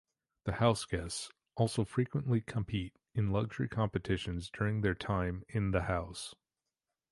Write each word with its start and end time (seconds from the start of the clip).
The 0.45 0.53
HouseGuests 0.53 1.29
also 1.55 1.85
frequently 1.85 2.41
compete 2.41 2.97
in 3.13 3.31
luxury 3.31 3.67
competitions 3.69 4.49
during 4.49 4.81
their 4.81 4.95
time 4.95 5.43
in 5.47 5.69
the 5.69 5.81
house. 5.83 6.33